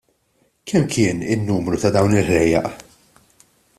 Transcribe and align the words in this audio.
Kemm 0.67 0.85
kien 0.93 1.19
in-numru 1.33 1.77
ta' 1.81 1.93
dawn 1.95 2.17
il-ħlejjaq? 2.19 2.73